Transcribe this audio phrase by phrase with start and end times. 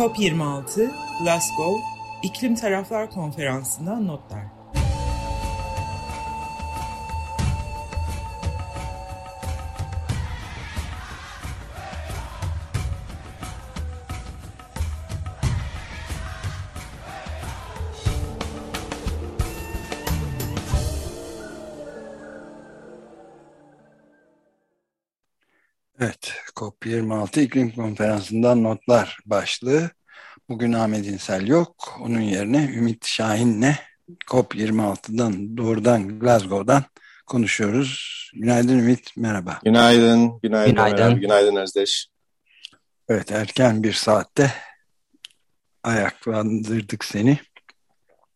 [0.00, 0.90] COP26,
[1.22, 1.80] Glasgow,
[2.22, 4.44] İklim Taraflar Konferansı'ndan notlar.
[26.00, 29.90] Evet, COP26 İklim Konferansı'ndan notlar başlığı.
[30.50, 31.98] Bugün Ahmet İnsel yok.
[32.00, 33.74] Onun yerine Ümit Şahin'le
[34.26, 36.84] COP26'dan doğrudan Glasgow'dan
[37.26, 38.30] konuşuyoruz.
[38.34, 39.58] Günaydın Ümit, merhaba.
[39.64, 40.98] Günaydın, günaydın, günaydın.
[40.98, 42.06] Merhaba, günaydın Özdeş.
[43.08, 44.52] Evet, erken bir saatte
[45.82, 47.38] ayaklandırdık seni.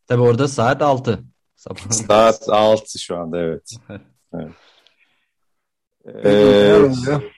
[0.07, 1.25] Tabii orada saat 6.
[1.57, 1.91] Sabah.
[1.91, 3.71] Saat 6 şu anda, evet.
[4.35, 4.53] evet.
[6.25, 7.34] Ee,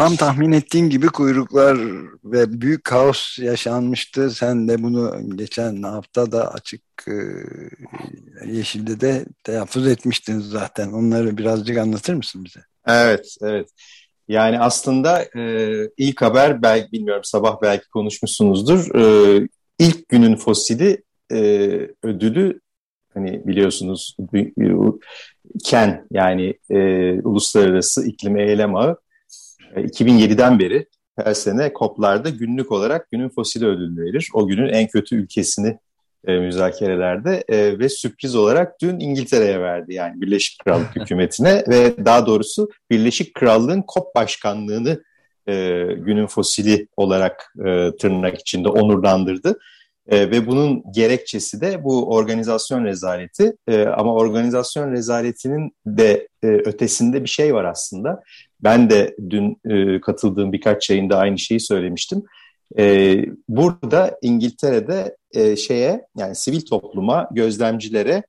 [0.00, 1.78] Tam tahmin ettiğim gibi kuyruklar
[2.24, 4.30] ve büyük kaos yaşanmıştı.
[4.30, 7.16] Sen de bunu geçen hafta da açık e,
[8.46, 10.92] Yeşil'de de telaffuz etmiştiniz zaten.
[10.92, 12.60] Onları birazcık anlatır mısın bize?
[12.86, 13.68] Evet, evet.
[14.28, 18.94] Yani aslında e, ilk haber belki bilmiyorum sabah belki konuşmuşsunuzdur.
[18.94, 21.38] E, ilk günün fosili e,
[22.02, 22.60] ödülü
[23.14, 24.16] hani biliyorsunuz
[25.64, 28.96] KEN yani e, Uluslararası İklim Eylem Ağı
[29.76, 30.86] 2007'den beri
[31.18, 34.28] her sene COP'larda günlük olarak günün fosili ödülünü verir.
[34.34, 35.78] O günün en kötü ülkesini
[36.26, 42.26] e, müzakerelerde e, ve sürpriz olarak dün İngiltere'ye verdi yani Birleşik Krallık hükümetine ve daha
[42.26, 45.02] doğrusu Birleşik Krallığın COP başkanlığını
[45.48, 49.58] e, günün fosili olarak e, tırnak içinde onurlandırdı.
[50.10, 57.24] E, ve bunun gerekçesi de bu organizasyon rezaleti e, ama organizasyon rezaletinin de e, ötesinde
[57.24, 58.22] bir şey var aslında.
[58.60, 62.22] Ben de dün e, katıldığım birkaç yayında aynı şeyi söylemiştim.
[62.78, 63.16] E,
[63.48, 68.22] burada İngiltere'de e, şeye yani sivil topluma, gözlemcilere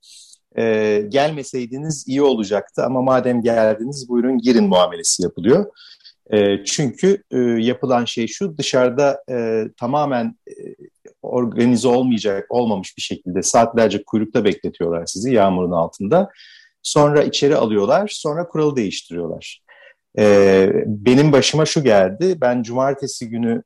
[0.58, 5.66] e, gelmeseydiniz iyi olacaktı ama madem geldiniz buyurun girin muamelesi yapılıyor.
[6.34, 10.54] E, çünkü e, yapılan şey şu dışarıda e, tamamen e,
[11.22, 16.30] organize olmayacak, olmamış bir şekilde saatlerce kuyrukta bekletiyorlar sizi yağmurun altında.
[16.84, 19.62] Sonra içeri alıyorlar, sonra kuralı değiştiriyorlar.
[20.20, 23.64] Ee, benim başıma şu geldi, ben cumartesi günü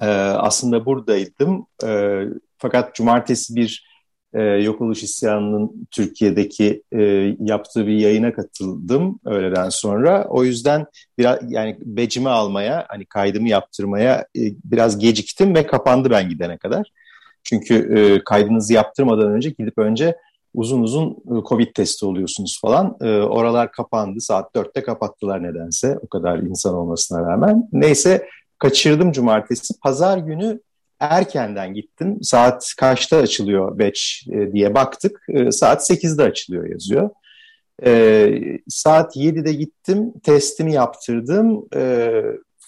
[0.00, 1.66] e, aslında buradaydım.
[1.84, 2.20] E,
[2.58, 3.93] fakat cumartesi bir
[4.34, 7.02] e, yok oluş isyanının Türkiye'deki e,
[7.40, 10.26] yaptığı bir yayına katıldım öğleden sonra.
[10.28, 10.86] O yüzden
[11.18, 16.90] biraz yani becimi almaya, hani kaydımı yaptırmaya e, biraz geciktim ve kapandı ben gidene kadar.
[17.44, 20.16] Çünkü e, kaydınızı yaptırmadan önce gidip önce
[20.54, 22.96] uzun uzun e, Covid testi oluyorsunuz falan.
[23.00, 24.20] E, oralar kapandı.
[24.20, 25.98] Saat dörtte kapattılar nedense.
[26.02, 27.68] O kadar insan olmasına rağmen.
[27.72, 28.26] Neyse
[28.58, 29.74] kaçırdım cumartesi.
[29.82, 30.60] Pazar günü
[31.10, 32.18] erkenden gittim.
[32.22, 33.78] Saat kaçta açılıyor
[34.32, 35.22] e, diye baktık.
[35.28, 37.10] E, saat 8'de açılıyor yazıyor.
[37.86, 38.30] E,
[38.68, 40.12] saat 7'de gittim.
[40.22, 41.66] Testimi yaptırdım.
[41.76, 42.22] E,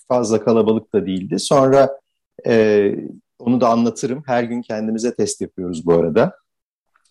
[0.09, 1.39] fazla kalabalık da değildi.
[1.39, 1.91] Sonra
[3.39, 4.23] onu da anlatırım.
[4.27, 6.37] Her gün kendimize test yapıyoruz bu arada.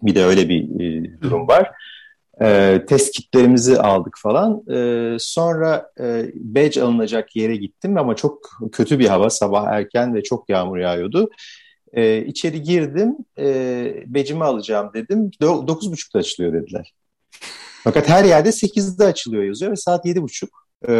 [0.01, 1.71] Bir de öyle bir durum var.
[2.41, 4.71] E, test kitlerimizi aldık falan.
[4.71, 9.29] E, sonra e, badge alınacak yere gittim ama çok kötü bir hava.
[9.29, 11.29] Sabah erken ve çok yağmur yağıyordu.
[11.93, 13.15] E, içeri girdim.
[13.37, 13.45] E,
[14.07, 15.31] badge'imi alacağım dedim.
[15.41, 16.93] 9.30'da açılıyor dediler.
[17.83, 20.47] Fakat her yerde 8'de açılıyor yazıyor ve saat 7.30.
[20.87, 20.93] E,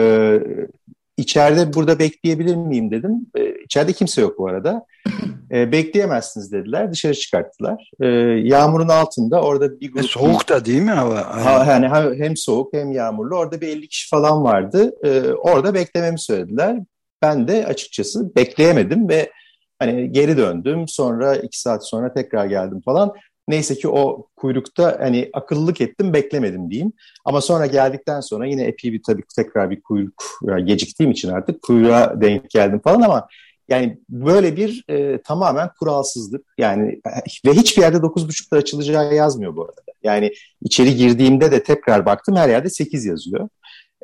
[1.18, 3.28] içeride burada bekleyebilir miyim dedim.
[3.36, 4.86] E, içeride kimse yok bu arada.
[5.52, 6.92] E, bekleyemezsiniz dediler.
[6.92, 7.92] Dışarı çıkarttılar.
[8.02, 8.08] E,
[8.48, 10.06] yağmurun altında orada bir grup...
[10.06, 11.46] E, soğuk da değil mi hava?
[11.46, 13.36] Ha, yani hem soğuk hem yağmurlu.
[13.36, 14.94] Orada bir 50 kişi falan vardı.
[15.04, 16.80] E, orada beklememi söylediler.
[17.22, 19.32] Ben de açıkçası bekleyemedim ve
[19.80, 20.88] hani geri döndüm.
[20.88, 23.14] Sonra iki saat sonra tekrar geldim falan.
[23.48, 26.94] Neyse ki o kuyrukta hani akıllılık ettim beklemedim diyeyim.
[27.26, 31.62] Ama sonra geldikten sonra yine epey bir tabii tekrar bir kuyruk yani geciktiğim için artık
[31.62, 33.28] kuyruğa denk geldim falan ama
[33.70, 36.46] yani böyle bir e, tamamen kuralsızlık.
[36.58, 37.02] Yani
[37.46, 39.82] ve hiçbir yerde 9.30'da açılacağı yazmıyor bu arada.
[40.04, 40.32] Yani
[40.62, 43.50] içeri girdiğimde de tekrar baktım her yerde 8 yazıyor.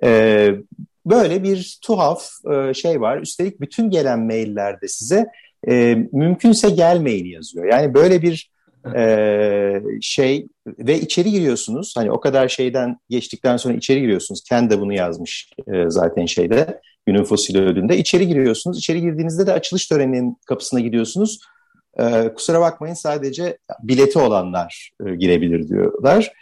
[0.03, 0.49] E,
[1.05, 3.17] böyle bir tuhaf e, şey var.
[3.21, 5.27] Üstelik bütün gelen maillerde size
[5.67, 7.65] e, mümkünse gelmeyin yazıyor.
[7.65, 8.50] Yani böyle bir
[8.95, 11.93] e, şey ve içeri giriyorsunuz.
[11.97, 14.43] Hani o kadar şeyden geçtikten sonra içeri giriyorsunuz.
[14.49, 17.97] Kendi de bunu yazmış e, zaten şeyde günün fosili ödülünde.
[17.97, 18.77] İçeri giriyorsunuz.
[18.77, 21.39] İçeri girdiğinizde de açılış töreninin kapısına gidiyorsunuz.
[21.99, 26.33] Ee, kusura bakmayın sadece bileti olanlar e, girebilir diyorlar.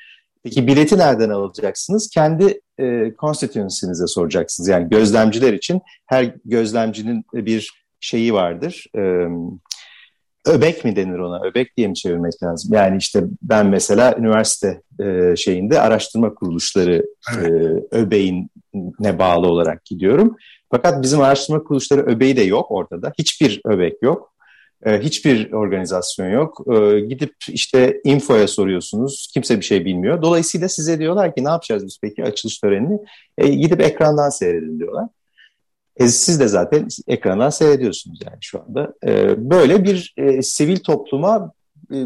[0.44, 2.10] Peki bileti nereden alacaksınız?
[2.10, 4.68] Kendi e, constituency'nize soracaksınız.
[4.68, 8.86] Yani gözlemciler için her gözlemcinin bir şeyi vardır.
[8.98, 9.02] E,
[10.46, 11.42] öbek mi denir ona?
[11.44, 12.74] Öbek diye mi çevirmek lazım?
[12.74, 17.06] Yani işte ben mesela üniversite e, şeyinde araştırma kuruluşları
[17.38, 17.52] evet.
[17.52, 20.38] e, öbeğine bağlı olarak gidiyorum.
[20.72, 23.14] Fakat bizim araştırma kuruluşları öbeği de yok ortada.
[23.20, 24.34] Hiçbir öbek yok.
[24.86, 26.66] E, hiçbir organizasyon yok.
[26.74, 29.32] E, gidip işte infoya soruyorsunuz.
[29.34, 30.22] Kimse bir şey bilmiyor.
[30.22, 33.00] Dolayısıyla size diyorlar ki ne yapacağız biz peki açılış törenini?
[33.38, 35.06] E, gidip ekrandan seyredin diyorlar.
[36.00, 38.94] E, siz de zaten ekrandan seyrediyorsunuz yani şu anda.
[39.08, 41.52] E, böyle bir e, sivil topluma
[41.94, 41.98] e,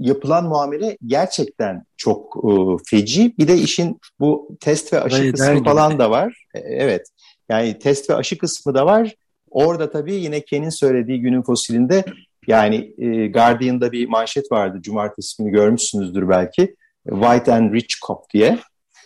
[0.00, 2.50] yapılan muamele gerçekten çok e,
[2.86, 3.34] feci.
[3.38, 6.46] Bir de işin bu test ve aşı Hayır, kısmı falan da var.
[6.54, 7.06] E, evet.
[7.48, 9.14] Yani test ve aşı kısmı da var.
[9.50, 12.04] Orada tabii yine Ken'in söylediği günün fosilinde
[12.46, 14.78] yani e, Guardian'da bir manşet vardı.
[14.82, 16.76] Cumartesi günü görmüşsünüzdür belki.
[17.08, 18.58] White and Rich Cop diye.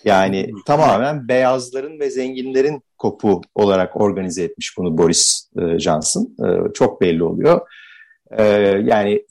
[0.04, 6.36] Yani tamamen beyazların ve zenginlerin kopu olarak organize etmiş bunu Boris e, Johnson.
[6.44, 7.60] E, çok belli oluyor.
[8.30, 8.44] E,
[8.84, 9.22] yani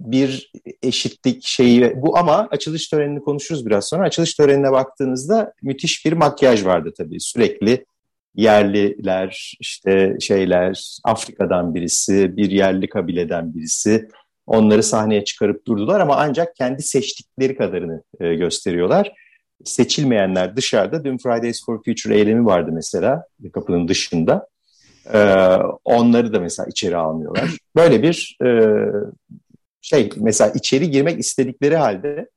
[0.00, 0.52] bir
[0.82, 4.04] eşitlik şeyi bu ama açılış törenini konuşuruz biraz sonra.
[4.04, 7.20] Açılış törenine baktığınızda müthiş bir makyaj vardı tabii.
[7.20, 7.84] Sürekli
[8.34, 14.08] yerliler, işte şeyler, Afrika'dan birisi, bir yerli kabileden birisi
[14.46, 19.12] onları sahneye çıkarıp durdular ama ancak kendi seçtikleri kadarını e, gösteriyorlar.
[19.64, 21.04] Seçilmeyenler dışarıda.
[21.04, 24.48] Dün Fridays for Future eylemi vardı mesela kapının dışında.
[25.12, 25.18] E,
[25.84, 27.50] onları da mesela içeri almıyorlar.
[27.76, 28.48] Böyle bir e,
[29.80, 32.28] şey mesela içeri girmek istedikleri halde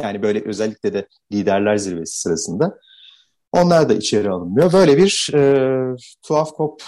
[0.00, 2.78] yani böyle özellikle de liderler zirvesi sırasında
[3.52, 4.72] onlar da içeri alınmıyor.
[4.72, 6.82] Böyle bir e, tuhaf kop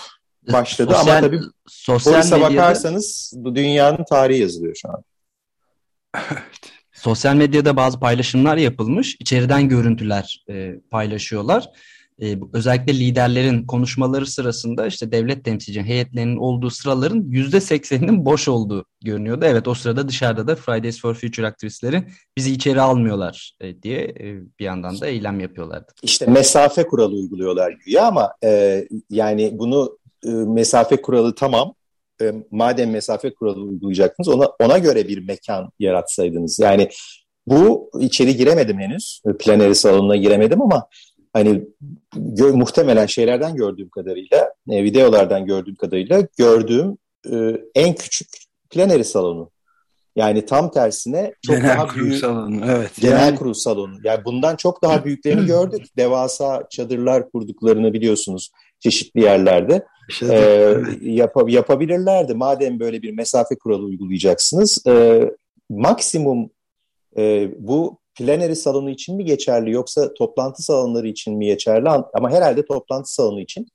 [0.52, 5.05] başladı sosyal, ama tabii sosyal medyada, bakarsanız bu dünyanın tarihi yazılıyor şu an.
[7.00, 9.16] Sosyal medyada bazı paylaşımlar yapılmış.
[9.20, 11.70] İçeriden görüntüler e, paylaşıyorlar
[12.22, 18.84] e, özellikle liderlerin konuşmaları sırasında işte devlet temsilci heyetlerinin olduğu sıraların yüzde sekseninin boş olduğu
[19.04, 19.44] görünüyordu.
[19.48, 22.04] Evet o sırada dışarıda da Fridays for Future aktivistleri
[22.36, 25.92] bizi içeri almıyorlar e, diye e, bir yandan da eylem yapıyorlardı.
[26.02, 31.74] İşte mesafe kuralı uyguluyorlar güya ama e, yani bunu e, mesafe kuralı tamam
[32.22, 36.58] e, madem mesafe kuralı uygulayacaktınız ona ona göre bir mekan yaratsaydınız.
[36.58, 36.88] Yani
[37.46, 39.22] bu içeri giremedim henüz.
[39.38, 40.88] Planeri salonuna giremedim ama
[41.32, 41.64] hani
[42.16, 46.98] gö- muhtemelen şeylerden gördüğüm kadarıyla, e, videolardan gördüğüm kadarıyla gördüğüm
[47.32, 48.28] e, en küçük
[48.70, 49.50] pleneri salonu.
[50.16, 52.90] Yani tam tersine çok genel daha kurul büyük salonu, evet.
[53.00, 53.36] Genel yani...
[53.36, 53.94] kurul salonu.
[54.04, 55.86] Yani bundan çok daha büyüklerini gördük.
[55.96, 58.50] Devasa çadırlar kurduklarını biliyorsunuz
[58.80, 59.86] çeşitli yerlerde.
[60.08, 62.34] İşte, ee, yap yapabilirlerdi.
[62.34, 65.25] Madem böyle bir mesafe kuralı uygulayacaksınız, e,
[65.70, 66.50] maksimum
[67.16, 71.88] e, bu pleneri salonu için mi geçerli yoksa toplantı salonları için mi geçerli?
[71.88, 73.69] Ama herhalde toplantı salonu için.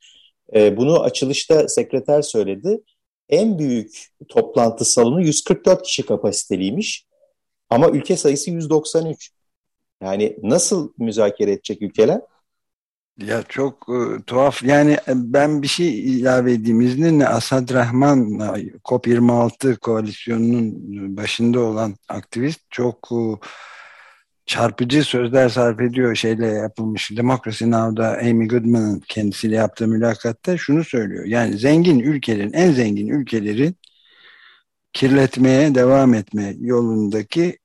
[0.56, 2.82] E, bunu açılışta sekreter söyledi.
[3.30, 7.06] En büyük toplantı salonu 144 kişi kapasiteliymiş.
[7.70, 9.32] Ama ülke sayısı 193.
[10.04, 12.22] Yani nasıl müzakere edecek ülkeler?
[13.18, 14.64] Ya çok e, tuhaf.
[14.64, 18.40] Yani e, ben bir şey ilave edeyim izninle Asad Rahman
[18.84, 23.20] COP26 koalisyonunun başında olan aktivist çok e,
[24.46, 31.26] çarpıcı sözler sarf ediyor şeyle yapılmış Demokrasi Now'da Amy Goodman'ın kendisiyle yaptığı mülakatta şunu söylüyor.
[31.26, 33.78] Yani zengin ülkelerin, en zengin ülkelerin
[34.94, 37.58] kirletmeye devam etme yolundaki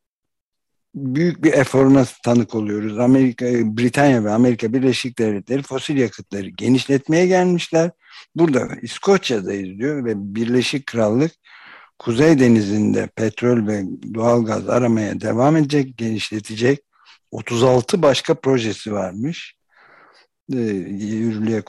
[0.95, 2.99] büyük bir eforuna tanık oluyoruz.
[2.99, 7.91] Amerika, Britanya ve Amerika Birleşik Devletleri fosil yakıtları genişletmeye gelmişler.
[8.35, 11.33] Burada İskoçya'dayız diyor ve Birleşik Krallık
[11.99, 16.81] Kuzey Denizi'nde petrol ve doğal gaz aramaya devam edecek, genişletecek.
[17.31, 19.55] 36 başka projesi varmış.
[20.53, 21.63] E, yürürlüğe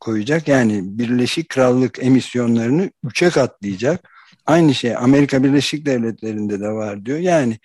[0.00, 0.48] koyacak.
[0.48, 4.08] Yani Birleşik Krallık emisyonlarını üçe katlayacak.
[4.46, 7.18] Aynı şey Amerika Birleşik Devletleri'nde de var diyor.
[7.18, 7.58] Yani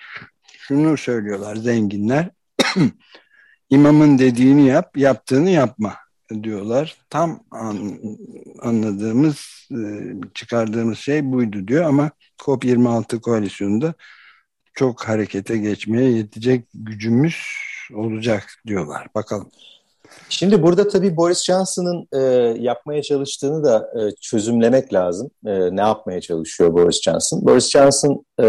[0.67, 2.29] şunu söylüyorlar zenginler.
[3.69, 5.95] imamın dediğini yap, yaptığını yapma
[6.43, 6.97] diyorlar.
[7.09, 7.99] Tam an,
[8.61, 9.81] anladığımız, e,
[10.33, 13.93] çıkardığımız şey buydu diyor ama COP26 koalisyonunda
[14.73, 17.35] çok harekete geçmeye yetecek gücümüz
[17.93, 19.07] olacak diyorlar.
[19.15, 19.51] Bakalım.
[20.29, 22.19] Şimdi burada tabii Boris Johnson'ın e,
[22.61, 25.31] yapmaya çalıştığını da e, çözümlemek lazım.
[25.45, 27.45] E, ne yapmaya çalışıyor Boris Johnson?
[27.45, 28.45] Boris Johnson e,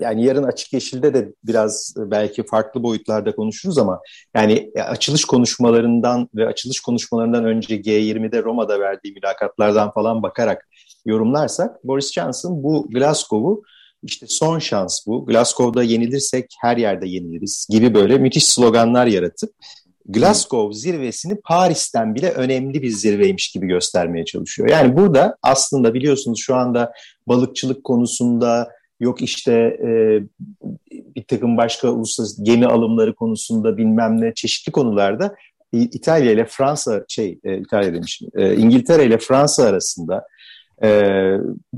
[0.00, 4.00] yani yarın Açık Yeşil'de de biraz belki farklı boyutlarda konuşuruz ama
[4.34, 10.68] yani açılış konuşmalarından ve açılış konuşmalarından önce G20'de Roma'da verdiği mülakatlardan falan bakarak
[11.06, 13.62] yorumlarsak Boris Johnson bu Glasgow'u
[14.02, 15.26] işte son şans bu.
[15.26, 19.50] Glasgow'da yenilirsek her yerde yeniliriz gibi böyle müthiş sloganlar yaratıp
[20.06, 24.68] Glasgow zirvesini Paris'ten bile önemli bir zirveymiş gibi göstermeye çalışıyor.
[24.68, 26.92] Yani burada aslında biliyorsunuz şu anda
[27.26, 28.68] balıkçılık konusunda
[29.00, 29.52] yok işte
[29.84, 30.20] e,
[30.90, 35.34] bir takım başka uluslararası gemi alımları konusunda bilmem ne çeşitli konularda
[35.72, 40.26] İtalya ile Fransa şey e, İtalya demişim e, İngiltere ile Fransa arasında
[40.82, 40.88] e,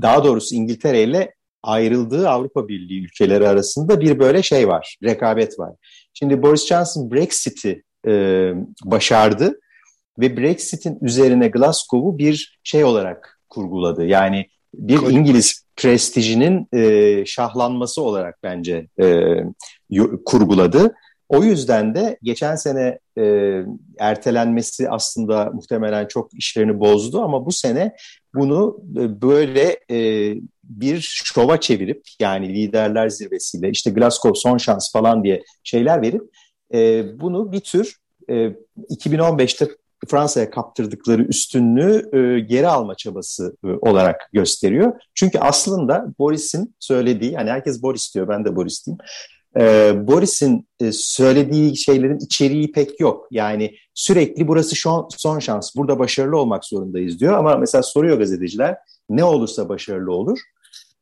[0.01, 5.73] daha doğrusu İngiltere ile ayrıldığı Avrupa Birliği ülkeleri arasında bir böyle şey var, rekabet var.
[6.13, 8.11] Şimdi Boris Johnson Brexit'i e,
[8.85, 9.59] başardı
[10.19, 14.05] ve Brexit'in üzerine Glasgow'u bir şey olarak kurguladı.
[14.05, 15.11] Yani bir.
[15.11, 19.35] İngiliz prestijinin e, şahlanması olarak bence e,
[20.25, 20.95] kurguladı.
[21.29, 23.23] O yüzden de geçen sene e,
[23.99, 27.95] ertelenmesi aslında muhtemelen çok işlerini bozdu ama bu sene
[28.35, 29.97] bunu e, böyle e,
[30.63, 36.21] bir şova çevirip yani liderler zirvesiyle işte Glasgow son şans falan diye şeyler verip
[36.73, 37.95] e, bunu bir tür
[38.29, 38.33] e,
[38.89, 39.67] 2015'te
[40.07, 44.93] Fransa'ya kaptırdıkları üstünlüğü e, geri alma çabası e, olarak gösteriyor.
[45.15, 48.99] Çünkü aslında Boris'in söylediği, yani herkes Boris diyor, ben de Boris diyeyim.
[49.59, 53.27] E, Boris'in söylediği şeylerin içeriği pek yok.
[53.31, 57.33] Yani sürekli burası son, son şans, burada başarılı olmak zorundayız diyor.
[57.33, 58.77] Ama mesela soruyor gazeteciler,
[59.09, 60.39] ne olursa başarılı olur.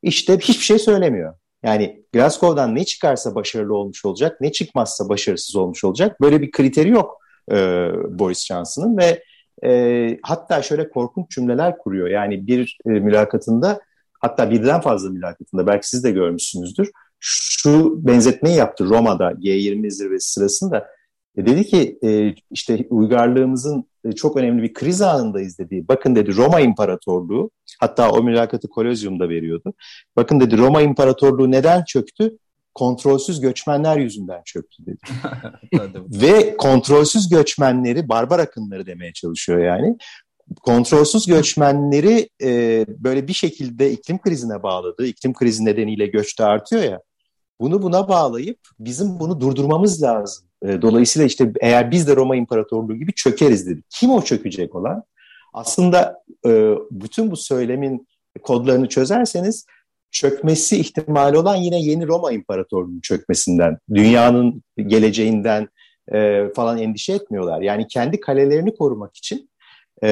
[0.03, 1.33] İşte hiçbir şey söylemiyor.
[1.63, 6.21] Yani Glasgow'dan ne çıkarsa başarılı olmuş olacak, ne çıkmazsa başarısız olmuş olacak.
[6.21, 7.20] Böyle bir kriteri yok
[7.51, 7.89] e,
[8.19, 9.23] Boris Johnson'ın ve
[9.65, 12.07] e, hatta şöyle korkunç cümleler kuruyor.
[12.07, 13.79] Yani bir e, mülakatında
[14.19, 16.91] hatta birden fazla mülakatında belki siz de görmüşsünüzdür.
[17.19, 20.87] Şu benzetmeyi yaptı Roma'da G20 zirvesi sırasında.
[21.37, 25.85] E, dedi ki e, işte uygarlığımızın e, çok önemli bir kriz anındayız dedi.
[25.87, 29.73] Bakın dedi Roma İmparatorluğu hatta o mülakatı Kolozyum'da veriyordu.
[30.15, 32.37] Bakın dedi Roma İmparatorluğu neden çöktü?
[32.73, 34.97] Kontrolsüz göçmenler yüzünden çöktü dedi.
[36.21, 39.97] Ve kontrolsüz göçmenleri barbar akınları demeye çalışıyor yani.
[40.63, 45.05] Kontrolsüz göçmenleri e, böyle bir şekilde iklim krizine bağladı.
[45.05, 46.99] İklim krizi nedeniyle göç de artıyor ya.
[47.61, 50.47] Bunu buna bağlayıp bizim bunu durdurmamız lazım.
[50.65, 53.81] E, dolayısıyla işte eğer biz de Roma İmparatorluğu gibi çökeriz dedi.
[53.89, 55.03] Kim o çökecek olan?
[55.53, 58.07] Aslında e, bütün bu söylemin
[58.43, 59.65] kodlarını çözerseniz
[60.11, 65.67] çökmesi ihtimali olan yine yeni Roma İmparatorluğu'nun çökmesinden, dünyanın geleceğinden
[66.13, 67.61] e, falan endişe etmiyorlar.
[67.61, 69.51] Yani kendi kalelerini korumak için
[70.03, 70.09] e,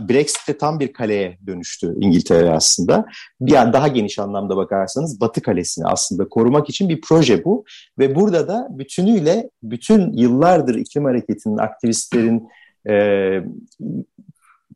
[0.00, 3.06] Brexit de tam bir kaleye dönüştü İngiltere aslında.
[3.40, 7.64] Bir an daha geniş anlamda bakarsanız Batı Kalesi'ni aslında korumak için bir proje bu.
[7.98, 12.48] Ve burada da bütünüyle bütün yıllardır iklim hareketinin, aktivistlerin
[12.88, 12.94] e,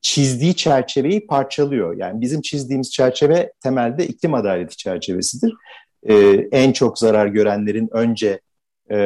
[0.02, 1.96] çizdiği çerçeveyi parçalıyor.
[1.96, 5.54] Yani bizim çizdiğimiz çerçeve temelde iklim adaleti çerçevesidir.
[6.08, 8.40] Ee, en çok zarar görenlerin önce
[8.90, 8.96] e,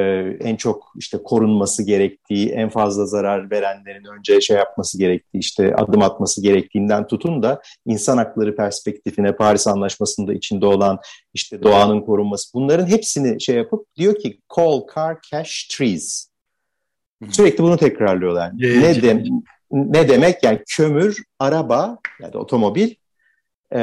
[0.40, 6.02] en çok işte korunması gerektiği, en fazla zarar verenlerin önce şey yapması gerektiği, işte adım
[6.02, 10.98] atması gerektiğinden tutun da insan hakları perspektifine Paris Anlaşması'nda içinde olan
[11.34, 16.28] işte doğanın korunması bunların hepsini şey yapıp diyor ki call car cash trees.
[17.30, 18.52] Sürekli bunu tekrarlıyorlar.
[18.58, 19.24] ne de
[19.70, 20.42] ne demek?
[20.42, 22.94] Yani kömür, araba ya da otomobil,
[23.72, 23.78] e,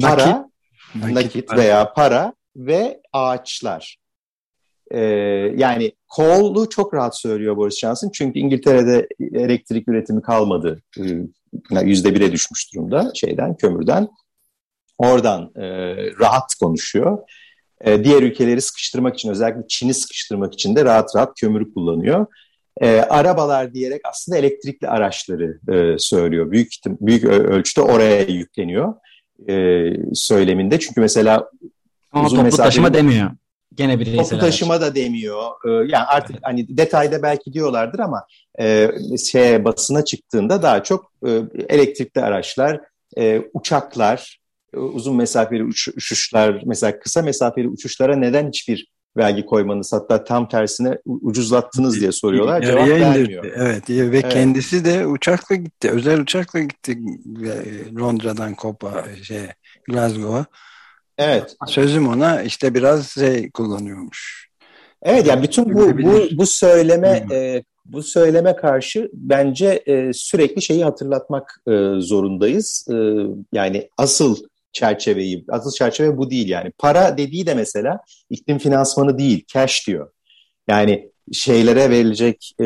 [0.00, 0.50] para,
[0.94, 3.96] nakit, nakit veya para ve ağaçlar.
[4.90, 5.00] E,
[5.56, 8.10] yani coal'u çok rahat söylüyor Boris Johnson.
[8.14, 10.82] Çünkü İngiltere'de elektrik üretimi kalmadı.
[11.82, 14.08] Yüzde bire düşmüş durumda şeyden, kömürden.
[14.98, 15.64] Oradan e,
[16.20, 17.18] rahat konuşuyor.
[17.80, 22.26] E, diğer ülkeleri sıkıştırmak için, özellikle Çin'i sıkıştırmak için de rahat rahat kömürü kullanıyor
[22.80, 26.50] e, arabalar diyerek aslında elektrikli araçları e, söylüyor.
[26.50, 28.94] Büyük büyük ölçüde oraya yükleniyor
[29.48, 30.78] e, söyleminde.
[30.78, 31.50] Çünkü mesela
[32.12, 33.30] Ama uzun toplu taşıma demiyor.
[33.74, 34.82] Gene bireysel Toplu taşıma araç.
[34.82, 35.50] da demiyor.
[35.64, 36.44] E, yani artık evet.
[36.44, 38.26] hani detayda belki diyorlardır ama
[38.60, 38.90] e,
[39.32, 41.30] şey basına çıktığında daha çok e,
[41.68, 42.80] elektrikli araçlar,
[43.18, 44.40] e, uçaklar,
[44.74, 50.48] e, uzun mesafeli uç, uçuşlar, mesela kısa mesafeli uçuşlara neden hiçbir vergi koymanız hatta tam
[50.48, 52.62] tersine ucuzlattınız diye soruyorlar.
[52.62, 53.44] Cevap vermiyor.
[53.56, 54.28] Evet ve evet.
[54.28, 55.90] kendisi de uçakla gitti.
[55.90, 56.98] Özel uçakla gitti
[58.00, 59.38] Londra'dan Kopa şey
[59.88, 60.46] Glasgow'a.
[61.18, 61.56] Evet.
[61.66, 64.48] Sözüm ona işte biraz şey kullanıyormuş.
[65.02, 70.84] Evet yani bütün bu bu bu söyleme e, bu söyleme karşı bence e, sürekli şeyi
[70.84, 72.86] hatırlatmak e, zorundayız.
[72.90, 72.96] E,
[73.52, 74.36] yani asıl
[74.76, 76.72] çerçeveyi, asıl çerçeve bu değil yani.
[76.78, 80.10] Para dediği de mesela iklim finansmanı değil, cash diyor.
[80.68, 82.64] Yani şeylere verilecek, e,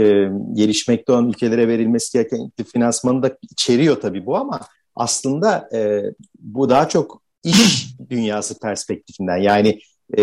[0.53, 4.61] gelişmekte olan ülkelere verilmesi gereken iklim finansmanı da içeriyor tabii bu ama
[4.95, 6.03] aslında e,
[6.39, 9.81] bu daha çok iş dünyası perspektifinden yani
[10.19, 10.23] e,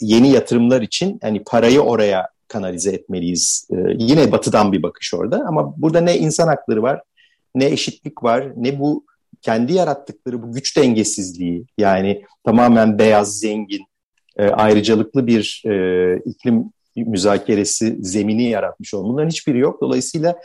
[0.00, 3.68] yeni yatırımlar için hani parayı oraya kanalize etmeliyiz.
[3.70, 7.02] E, yine batıdan bir bakış orada ama burada ne insan hakları var,
[7.54, 9.04] ne eşitlik var, ne bu
[9.46, 13.86] kendi yarattıkları bu güç dengesizliği yani tamamen beyaz, zengin,
[14.36, 19.80] e, ayrıcalıklı bir e, iklim müzakeresi zemini yaratmış olmaları Bunların hiçbiri yok.
[19.80, 20.36] Dolayısıyla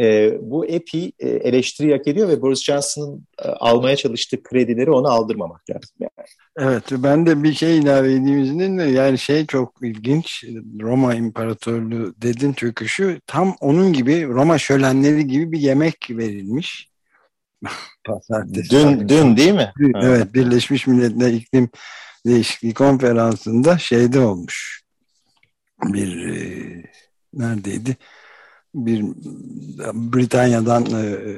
[0.00, 5.96] e, bu epi eleştiri hak ediyor ve Boris Johnson'ın almaya çalıştığı kredileri ona aldırmamak lazım.
[6.00, 6.26] Yani.
[6.58, 10.44] Evet ben de bir şey ilave edeyim yani şey çok ilginç
[10.80, 16.91] Roma İmparatorluğu dedin çöküşü tam onun gibi Roma şölenleri gibi bir yemek verilmiş.
[18.04, 18.70] Pazartesi.
[18.70, 19.72] Dün, dün değil mi?
[19.78, 21.70] Dün, evet Birleşmiş Milletler İklim
[22.26, 24.82] Değişikliği Konferansı'nda şeyde olmuş
[25.84, 26.36] bir e,
[27.34, 27.96] neredeydi?
[28.74, 29.02] Bir
[29.94, 31.36] Britanya'dan e, e,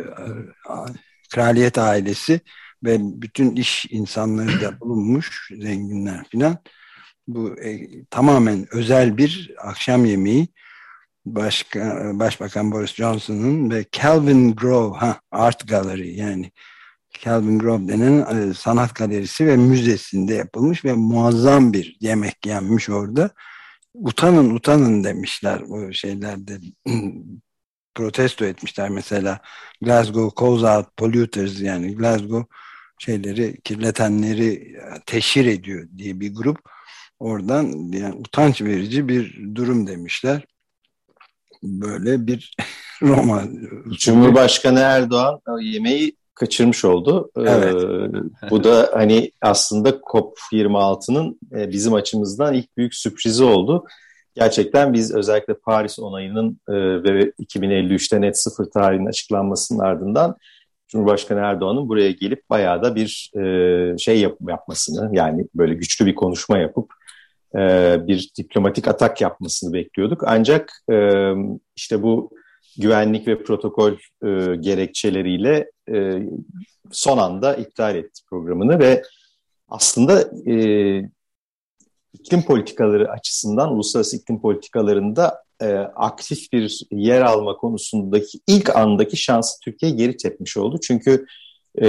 [1.34, 2.40] kraliyet ailesi
[2.84, 6.58] ve bütün iş insanları da bulunmuş, zenginler filan.
[7.28, 10.48] Bu e, tamamen özel bir akşam yemeği.
[11.26, 16.52] Başka, Başbakan Boris Johnson'ın ve Calvin Grove ha, Art Gallery yani.
[17.20, 23.30] Calvin Grove denen e, sanat galerisi ve müzesinde yapılmış ve muazzam bir yemek yenmiş orada.
[23.94, 26.58] Utanın utanın demişler bu şeylerde.
[27.94, 29.40] Protesto etmişler mesela.
[29.82, 32.54] Glasgow calls out polluters yani Glasgow
[32.98, 34.76] şeyleri kirletenleri
[35.06, 36.58] teşhir ediyor diye bir grup.
[37.18, 40.44] Oradan yani utanç verici bir durum demişler
[41.64, 42.56] böyle bir
[43.02, 43.42] Roma
[43.90, 47.30] Cumhurbaşkanı Erdoğan yemeği kaçırmış oldu.
[47.36, 47.74] Ee, evet.
[47.74, 53.84] Ee, bu da hani aslında COP26'nın e, bizim açımızdan ilk büyük sürprizi oldu.
[54.34, 60.36] Gerçekten biz özellikle Paris onayının e, ve 2053'te net sıfır tarihinin açıklanmasının ardından
[60.88, 66.14] Cumhurbaşkanı Erdoğan'ın buraya gelip bayağı da bir e, şey yap, yapmasını yani böyle güçlü bir
[66.14, 66.92] konuşma yapıp
[67.58, 70.22] e, bir diplomatik atak yapmasını bekliyorduk.
[70.26, 70.96] Ancak e,
[71.76, 72.30] işte bu
[72.78, 73.92] güvenlik ve protokol
[74.24, 76.18] e, gerekçeleriyle e,
[76.92, 79.02] son anda iptal etti programını ve
[79.68, 80.30] aslında
[82.12, 85.44] iklim politikaları açısından uluslararası iklim politikalarında
[85.94, 90.78] aktif bir yer alma konusundaki ilk andaki şansı Türkiye geri tepmiş oldu.
[90.82, 91.26] Çünkü
[91.82, 91.88] e,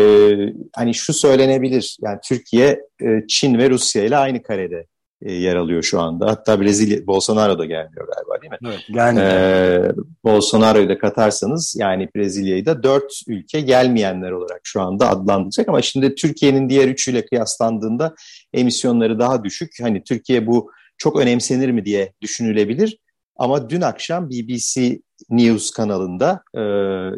[0.76, 2.82] hani şu söylenebilir yani Türkiye
[3.28, 4.86] Çin ve Rusya ile aynı karede
[5.34, 6.28] yer alıyor şu anda.
[6.28, 8.58] Hatta Brezilya, Bolsonaro da gelmiyor galiba değil mi?
[8.66, 9.20] Evet, yani.
[9.20, 9.92] Ee,
[10.24, 16.16] Bolsonaro'yu da katarsanız yani Brezilya'yı da dört ülke gelmeyenler olarak şu anda adlandıracak ama şimdi
[16.16, 18.16] Türkiye'nin diğer üçüyle kıyaslandığında
[18.54, 19.72] emisyonları daha düşük.
[19.82, 22.98] Hani Türkiye bu çok önemsenir mi diye düşünülebilir.
[23.36, 26.62] Ama dün akşam BBC News kanalında e,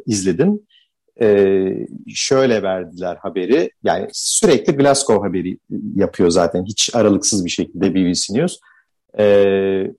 [0.05, 0.59] izledim
[1.21, 1.67] e,
[2.07, 3.71] şöyle verdiler haberi.
[3.83, 5.57] Yani sürekli Glasgow haberi
[5.95, 8.57] yapıyor zaten hiç aralıksız bir şekilde BBC News.
[9.19, 9.25] E,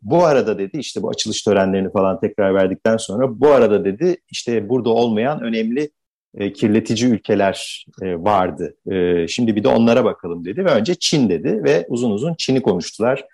[0.02, 4.68] bu arada dedi işte bu açılış törenlerini falan tekrar verdikten sonra bu arada dedi işte
[4.68, 5.90] burada olmayan önemli
[6.34, 8.76] e, kirletici ülkeler e, vardı.
[8.90, 12.62] E, şimdi bir de onlara bakalım dedi ve önce Çin dedi ve uzun uzun Çin'i
[12.62, 13.24] konuştular.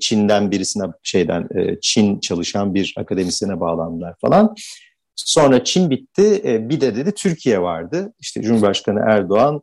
[0.00, 4.54] Çin'den birisine şeyden e, Çin çalışan bir akademisyene bağlandılar falan.
[5.16, 8.12] Sonra Çin bitti, e, bir de dedi Türkiye vardı.
[8.18, 9.62] İşte Cumhurbaşkanı Erdoğan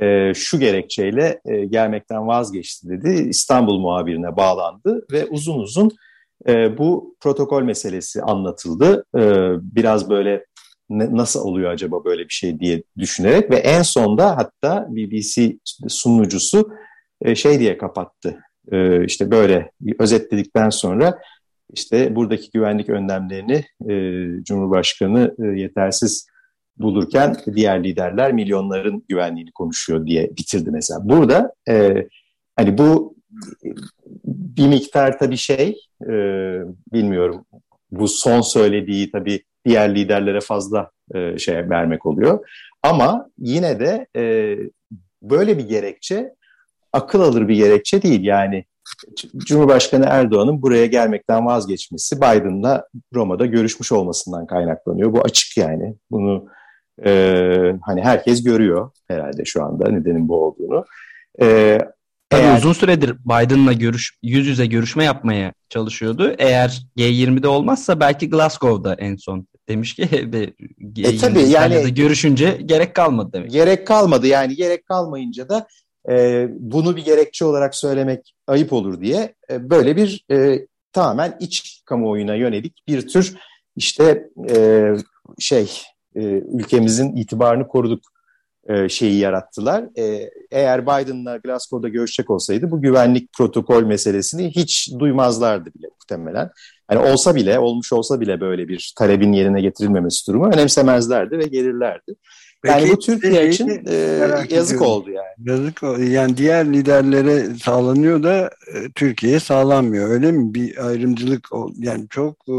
[0.00, 3.28] e, şu gerekçeyle e, gelmekten vazgeçti dedi.
[3.28, 5.90] İstanbul muhabirine bağlandı ve uzun uzun
[6.78, 9.04] bu protokol meselesi anlatıldı.
[9.62, 10.44] Biraz böyle
[10.90, 15.56] nasıl oluyor acaba böyle bir şey diye düşünerek ve en sonda hatta BBC
[15.88, 16.70] sunucusu
[17.34, 18.40] şey diye kapattı.
[19.06, 21.18] İşte böyle özetledikten sonra
[21.72, 23.94] işte buradaki güvenlik önlemlerini e,
[24.44, 26.26] Cumhurbaşkanı e, yetersiz
[26.76, 31.00] bulurken diğer liderler milyonların güvenliğini konuşuyor diye bitirdi mesela.
[31.02, 32.06] Burada e,
[32.56, 33.14] hani bu
[34.24, 36.12] bir miktar tabii şey e,
[36.92, 37.44] bilmiyorum
[37.90, 42.48] bu son söylediği tabii diğer liderlere fazla e, şey vermek oluyor.
[42.82, 44.56] Ama yine de e,
[45.22, 46.34] böyle bir gerekçe
[46.92, 48.24] akıl alır bir gerekçe değil.
[48.24, 48.64] Yani
[49.36, 55.12] Cumhurbaşkanı Erdoğan'ın buraya gelmekten vazgeçmesi Biden'la Roma'da görüşmüş olmasından kaynaklanıyor.
[55.12, 55.94] Bu açık yani.
[56.10, 56.46] Bunu
[57.04, 57.12] e,
[57.82, 60.84] hani herkes görüyor herhalde şu anda nedenin bu olduğunu.
[61.42, 61.78] E,
[62.30, 62.58] Tabii eğer...
[62.58, 66.34] uzun süredir Biden'la görüş, yüz yüze görüşme yapmaya çalışıyordu.
[66.38, 72.94] Eğer G20'de olmazsa belki Glasgow'da en son demiş ki G20'de e, tabii yani görüşünce gerek
[72.94, 73.50] kalmadı demek.
[73.50, 75.66] Gerek kalmadı yani gerek kalmayınca da
[76.10, 81.82] e, bunu bir gerekçe olarak söylemek ayıp olur diye e, böyle bir e, tamamen iç
[81.84, 83.36] kamuoyuna yönelik bir tür
[83.76, 84.88] işte e,
[85.38, 85.70] şey
[86.16, 86.20] e,
[86.52, 88.00] ülkemizin itibarını koruduk
[88.68, 89.84] e, şeyi yarattılar.
[89.98, 96.50] E, eğer Biden'la Glasgow'da görüşecek olsaydı bu güvenlik protokol meselesini hiç duymazlardı bile muhtemelen.
[96.88, 102.14] Hani olsa bile, olmuş olsa bile böyle bir talebin yerine getirilmemesi durumu önemsemezlerdi ve gelirlerdi.
[102.64, 104.86] Yani Peki, bu Türkiye için e, yazık ediyorum.
[104.86, 105.50] oldu yani.
[105.50, 110.54] Yazık yani diğer liderlere sağlanıyor da e, Türkiye'ye sağlanmıyor öyle mi?
[110.54, 112.52] Bir ayrımcılık yani çok e,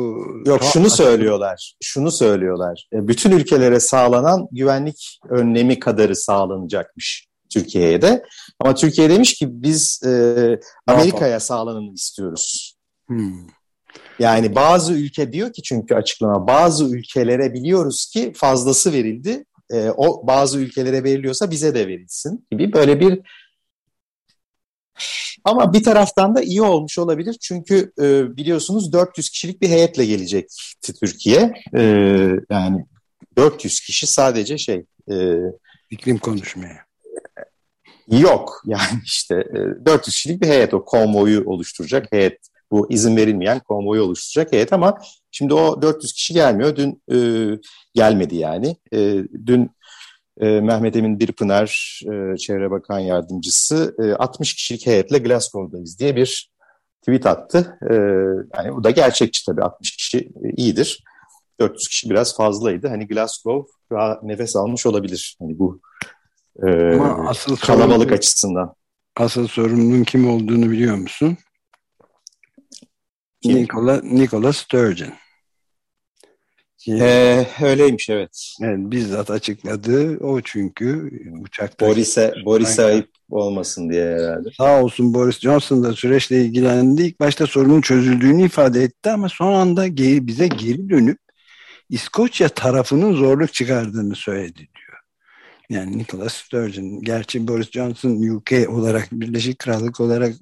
[0.50, 1.74] Yok şunu söylüyorlar.
[1.84, 2.88] Şunu söylüyorlar.
[2.94, 8.24] E, bütün ülkelere sağlanan güvenlik önlemi kadarı sağlanacakmış Türkiye'ye de.
[8.60, 12.76] Ama Türkiye demiş ki biz e, Amerika'ya sağlananı istiyoruz.
[13.08, 13.48] Hmm.
[14.20, 20.28] Yani bazı ülke diyor ki çünkü açıklama bazı ülkelere biliyoruz ki fazlası verildi e, o
[20.28, 23.20] bazı ülkelere veriliyorsa bize de verilsin gibi böyle bir
[25.44, 30.94] ama bir taraftan da iyi olmuş olabilir çünkü e, biliyorsunuz 400 kişilik bir heyetle gelecekti
[30.94, 31.54] Türkiye.
[31.78, 31.82] E,
[32.50, 32.86] yani
[33.38, 35.38] 400 kişi sadece şey e,
[35.90, 36.86] iklim konuşmaya.
[38.08, 43.60] Yok yani işte e, 400 kişilik bir heyet o konvoyu oluşturacak heyet bu izin verilmeyen
[43.60, 44.98] konvoyu oluşturacak heyet ama
[45.32, 46.76] şimdi o 400 kişi gelmiyor.
[46.76, 47.18] Dün e,
[47.94, 48.76] gelmedi yani.
[48.94, 49.72] E, dün
[50.40, 56.52] e, Mehmet Emin Birpınar, e, Çevre Bakan Yardımcısı e, 60 kişilik heyetle Glasgow'dayız diye bir
[57.02, 57.78] tweet attı.
[57.90, 57.94] E,
[58.58, 61.04] yani bu da gerçekçi tabii 60 kişi e, iyidir.
[61.60, 62.88] 400 kişi biraz fazlaydı.
[62.88, 65.38] Hani Glasgow daha nefes almış olabilir.
[65.40, 65.82] Hani bu
[66.68, 68.76] e, asıl kalabalık sorumlu, açısından.
[69.18, 71.38] Asıl sorumlunun kim olduğunu biliyor musun?
[73.46, 75.14] Nikola, Nikola Sturgeon.
[76.88, 78.54] Ee, öyleymiş evet.
[78.62, 78.78] evet.
[78.80, 81.88] Bizzat açıkladı o çünkü uçakta.
[81.88, 84.50] Boris'e Boris'e ayıp olmasın diye herhalde.
[84.58, 87.04] Sağ olsun Boris Johnson da süreçle ilgilendi.
[87.04, 91.20] İlk başta sorunun çözüldüğünü ifade etti ama son anda geri, bize geri dönüp
[91.90, 95.00] İskoçya tarafının zorluk çıkardığını söyledi diyor.
[95.70, 97.02] Yani Nicholas Sturgeon.
[97.02, 100.34] Gerçi Boris Johnson UK olarak Birleşik Krallık olarak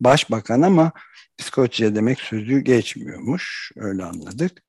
[0.00, 0.92] başbakan ama
[1.38, 3.72] İskoçya demek sözü geçmiyormuş.
[3.76, 4.62] Öyle anladık.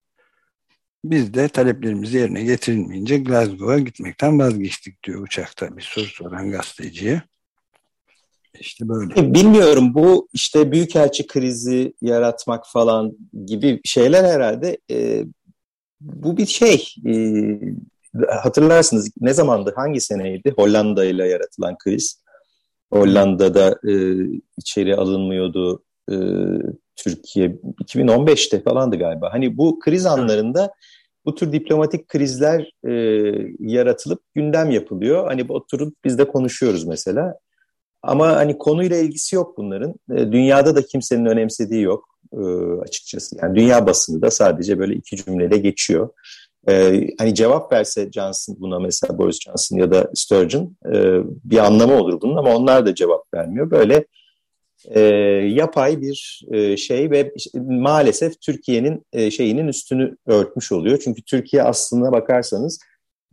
[1.03, 7.21] Biz de taleplerimiz yerine getirilmeyince Glasgow'a gitmekten vazgeçtik diyor uçakta bir soru soran gazeteciye.
[8.59, 9.33] İşte böyle.
[9.33, 15.25] Bilmiyorum bu işte büyükelçi krizi yaratmak falan gibi şeyler herhalde e,
[16.01, 17.13] bu bir şey e,
[18.29, 22.23] hatırlarsınız ne zamandı hangi seneydi Hollanda ile yaratılan kriz
[22.93, 23.93] Hollanda'da e,
[24.57, 26.15] içeri alınmıyordu e,
[26.95, 27.47] Türkiye
[27.83, 29.33] 2015'te falandı galiba.
[29.33, 30.73] Hani bu kriz anlarında
[31.25, 32.91] bu tür diplomatik krizler e,
[33.59, 35.27] yaratılıp gündem yapılıyor.
[35.27, 37.35] Hani oturup biz de konuşuyoruz mesela.
[38.01, 39.93] Ama hani konuyla ilgisi yok bunların.
[40.11, 42.45] E, dünyada da kimsenin önemsediği yok e,
[42.81, 43.37] açıkçası.
[43.41, 46.09] Yani dünya basını da sadece böyle iki cümlede geçiyor.
[46.69, 51.93] E, hani cevap verse Johnson buna mesela Boris Johnson ya da Sturgeon e, bir anlamı
[51.93, 53.71] olur bunun ama onlar da cevap vermiyor.
[53.71, 54.05] Böyle
[54.89, 54.99] e,
[55.53, 60.99] yapay bir e, şey ve maalesef Türkiye'nin e, şeyinin üstünü örtmüş oluyor.
[61.03, 62.79] Çünkü Türkiye aslında bakarsanız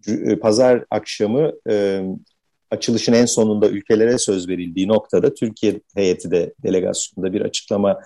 [0.08, 2.02] e, pazar akşamı e,
[2.70, 8.00] açılışın en sonunda ülkelere söz verildiği noktada Türkiye heyeti de delegasyonunda bir açıklama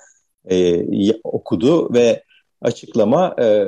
[0.50, 0.82] e,
[1.24, 2.22] okudu ve
[2.60, 3.66] açıklama e,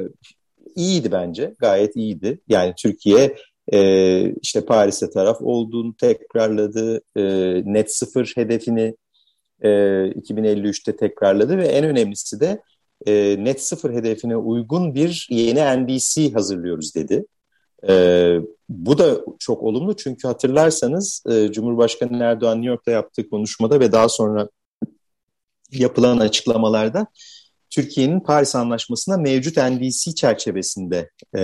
[0.77, 2.41] iyiydi bence, gayet iyiydi.
[2.49, 3.37] Yani Türkiye
[3.73, 7.23] e, işte Paris'e taraf olduğunu tekrarladı, e,
[7.65, 8.95] net sıfır hedefini
[9.63, 12.63] e, 2053'te tekrarladı ve en önemlisi de
[13.07, 17.27] e, net sıfır hedefine uygun bir yeni NDC hazırlıyoruz dedi.
[17.89, 18.37] E,
[18.69, 24.09] bu da çok olumlu çünkü hatırlarsanız e, Cumhurbaşkanı Erdoğan New York'ta yaptığı konuşmada ve daha
[24.09, 24.49] sonra
[25.71, 27.07] yapılan açıklamalarda
[27.71, 31.43] Türkiye'nin Paris Anlaşması'na mevcut NDC çerçevesinde e,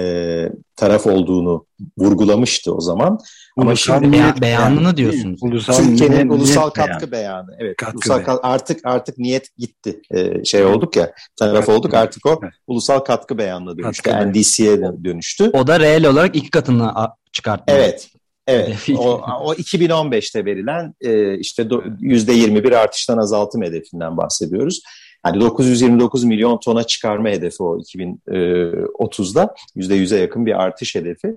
[0.76, 1.66] taraf olduğunu
[1.98, 3.18] vurgulamıştı o zaman.
[3.56, 5.42] Ama ulusal şimdi beyan, beyanını yani, diyorsunuz.
[5.42, 7.48] Ulusal Türkiye'nin niyet, ulusal katkı beyanı.
[7.48, 7.56] beyanı.
[7.58, 8.40] Evet, katkı ulusal beyanı.
[8.42, 10.00] artık artık niyet gitti.
[10.10, 12.52] E, şey olduk ya, taraf katkı olduk artık o evet.
[12.66, 14.10] ulusal katkı beyanına dönüştü.
[14.10, 15.50] NDC'ye dönüştü.
[15.52, 16.92] O da reel olarak iki katını
[17.32, 17.64] çıkarttı.
[17.66, 18.08] Evet.
[18.46, 24.80] Evet, o, o 2015'te verilen e, işte %21 artıştan azaltım hedefinden bahsediyoruz.
[25.26, 31.34] Yani 929 milyon tona çıkarma hedefi o 2030'da %100'e yakın bir artış hedefi.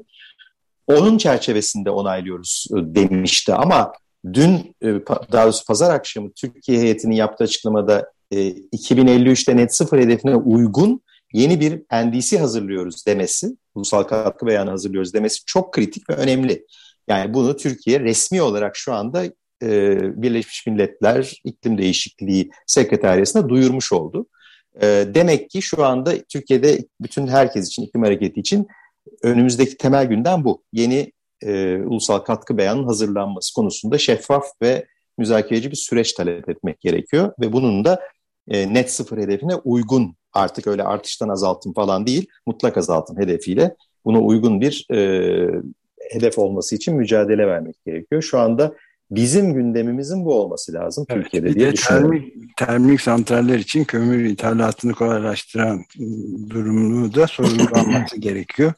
[0.87, 3.93] Onun çerçevesinde onaylıyoruz e, demişti ama
[4.33, 4.87] dün e,
[5.31, 11.01] daha doğrusu pazar akşamı Türkiye heyetinin yaptığı açıklamada 2053'te e, net sıfır hedefine uygun
[11.33, 16.65] yeni bir NDC hazırlıyoruz demesi, ulusal katkı beyanı hazırlıyoruz demesi çok kritik ve önemli.
[17.07, 19.23] Yani bunu Türkiye resmi olarak şu anda
[19.63, 24.25] e, Birleşmiş Milletler İklim Değişikliği Sekreteriyası'na duyurmuş oldu.
[24.81, 28.67] E, demek ki şu anda Türkiye'de bütün herkes için, iklim hareketi için
[29.23, 30.63] önümüzdeki temel günden bu.
[30.73, 34.85] Yeni e, ulusal katkı beyanının hazırlanması konusunda şeffaf ve
[35.17, 37.99] müzakereci bir süreç talep etmek gerekiyor ve bunun da
[38.47, 44.19] e, net sıfır hedefine uygun artık öyle artıştan azaltım falan değil, mutlak azaltım hedefiyle buna
[44.19, 45.61] uygun bir e,
[46.11, 48.21] hedef olması için mücadele vermek gerekiyor.
[48.21, 48.73] Şu anda
[49.11, 52.11] bizim gündemimizin bu olması lazım evet, Türkiye'de diye düşünüyorum.
[52.11, 55.83] Termik, termik santraller için kömür ithalatını kolaylaştıran
[56.49, 58.73] durumunu da sorgulanması gerekiyor.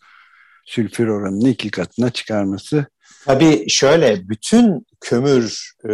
[0.66, 2.86] Sülfür oranını iki katına çıkarması
[3.26, 5.90] Tabii şöyle bütün kömür e,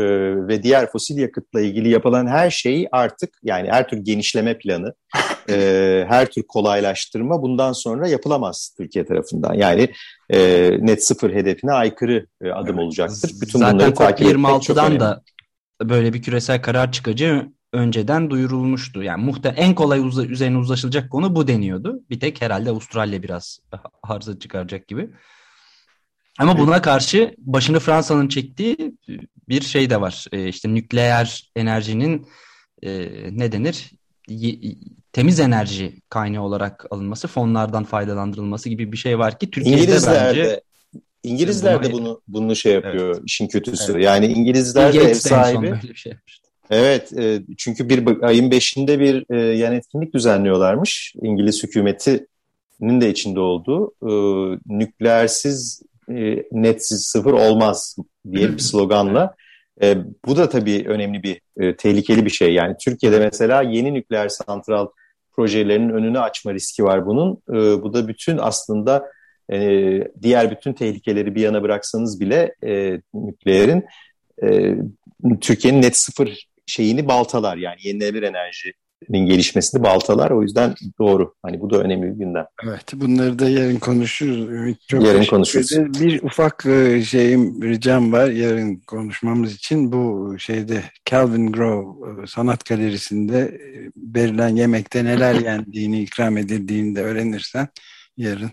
[0.48, 4.94] ve diğer fosil yakıtla ilgili yapılan her şeyi artık yani her tür genişleme planı,
[5.50, 9.54] e, her tür kolaylaştırma bundan sonra yapılamaz Türkiye tarafından.
[9.54, 9.90] Yani
[10.30, 13.32] e, net sıfır hedefine aykırı e, adım olacaktır.
[13.42, 15.22] Bütün Zaten bunları takip 26'dan da
[15.84, 19.04] böyle bir küresel karar çıkacağı önceden duyurulmuştu.
[19.04, 22.00] Yani muhte en kolay uz üzerine uzlaşılacak konu bu deniyordu.
[22.10, 23.60] Bir tek herhalde Avustralya biraz
[24.04, 25.10] arıza çıkaracak gibi.
[26.40, 28.98] Ama buna karşı başını Fransa'nın çektiği
[29.50, 30.26] bir şey de var.
[30.32, 32.28] E, işte nükleer enerjinin
[32.84, 33.92] e, ne denir?
[35.14, 40.44] Temiz enerji kaynağı olarak alınması, fonlardan faydalandırılması gibi bir şey var ki Türkiye'de İngilizler bence
[40.44, 40.62] de,
[41.24, 43.24] İngilizler de bunu bunu şey yapıyor evet.
[43.26, 43.92] işin kötüsü.
[43.92, 44.04] Evet.
[44.04, 45.62] Yani İngilizler de ev sahibi.
[45.62, 46.46] Böyle bir şey yapmıştı.
[46.70, 51.14] Evet, e, çünkü bir ayın beşinde bir e, yan etkinlik düzenliyorlarmış.
[51.22, 54.14] İngiliz hükümetinin de içinde olduğu e,
[54.66, 57.96] nükleersiz e, netsiz sıfır olmaz
[58.32, 59.36] diye bir sloganla.
[59.82, 62.54] E, bu da tabii önemli bir, e, tehlikeli bir şey.
[62.54, 64.88] Yani Türkiye'de mesela yeni nükleer santral
[65.36, 67.42] projelerinin önünü açma riski var bunun.
[67.50, 69.12] E, bu da bütün aslında
[69.52, 69.60] e,
[70.22, 73.86] diğer bütün tehlikeleri bir yana bıraksanız bile e, nükleerin
[74.44, 74.76] e,
[75.42, 77.58] Türkiye'nin net sıfır şeyini baltalar.
[77.58, 78.74] Yani yenilenebilir enerji
[79.12, 80.32] gelişmesini baltalar.
[80.32, 81.34] O yüzden doğru.
[81.44, 82.46] Hani bu da önemli bir gündem.
[82.64, 82.94] Evet.
[82.94, 84.76] Bunları da yarın konuşuruz.
[84.88, 85.72] Çok yarın konuşuruz.
[86.02, 89.92] Bir ufak e, şeyim, ricam var yarın konuşmamız için.
[89.92, 97.02] Bu şeyde Calvin Grove e, Sanat Galerisi'nde e, verilen yemekte neler yendiğini, ikram edildiğini de
[97.02, 97.68] öğrenirsen
[98.18, 98.52] yarın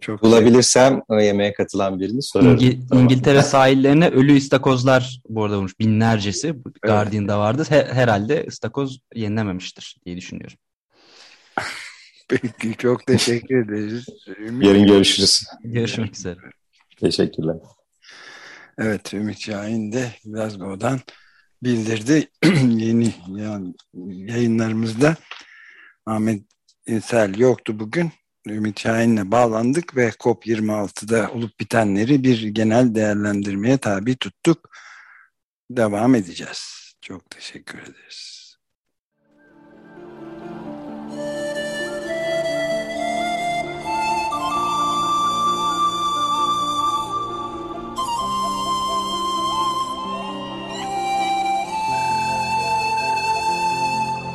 [0.00, 2.50] çok Bulabilirsem o yemeğe katılan birini sorarım.
[2.50, 3.04] İngi, tamam.
[3.04, 5.78] İngiltere sahillerine ölü istakozlar bu arada olmuş.
[5.80, 6.46] Binlercesi.
[6.46, 6.82] Evet.
[6.82, 7.64] Guardian'da vardı.
[7.68, 10.56] Her, herhalde istakoz yenilememiştir diye düşünüyorum.
[12.28, 14.06] Peki çok teşekkür ederiz.
[14.60, 15.44] Yarın görüşürüz.
[15.64, 16.36] Görüşmek üzere.
[17.00, 17.56] Teşekkürler.
[18.78, 21.00] Evet Ümit Şahin de Glasgow'dan
[21.62, 22.28] bildirdi.
[22.68, 23.74] Yeni yani
[24.30, 25.16] yayınlarımızda
[26.06, 26.42] Ahmet
[26.86, 28.12] İnsel yoktu bugün.
[28.46, 34.70] Ümit Şahin'le bağlandık ve COP26'da olup bitenleri bir genel değerlendirmeye tabi tuttuk.
[35.70, 36.94] Devam edeceğiz.
[37.00, 38.34] Çok teşekkür ederiz.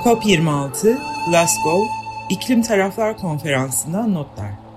[0.03, 0.97] COP26
[1.29, 1.98] Glasgow
[2.29, 4.68] İklim Taraflar Konferansı'ndan notlar.